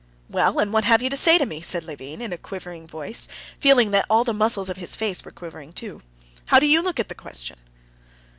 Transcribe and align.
"Well, 0.31 0.57
and 0.57 0.73
what 0.73 0.83
have 0.85 1.03
you 1.03 1.11
to 1.11 1.15
say 1.15 1.37
to 1.37 1.45
me?" 1.45 1.61
said 1.61 1.83
Levin 1.83 2.23
in 2.23 2.33
a 2.33 2.37
quivering 2.39 2.87
voice, 2.87 3.27
feeling 3.59 3.91
that 3.91 4.07
all 4.09 4.23
the 4.23 4.33
muscles 4.33 4.67
of 4.67 4.77
his 4.77 4.95
face 4.95 5.23
were 5.23 5.29
quivering 5.29 5.73
too. 5.73 6.01
"How 6.47 6.57
do 6.57 6.65
you 6.65 6.81
look 6.81 6.99
at 6.99 7.07
the 7.07 7.13
question?" 7.13 7.57